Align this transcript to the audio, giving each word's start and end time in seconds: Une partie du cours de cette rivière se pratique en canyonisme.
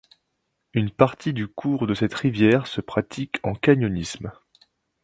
Une 0.73 0.89
partie 0.89 1.31
du 1.31 1.47
cours 1.47 1.85
de 1.85 1.93
cette 1.93 2.15
rivière 2.15 2.65
se 2.65 2.81
pratique 2.81 3.39
en 3.43 3.53
canyonisme. 3.53 4.31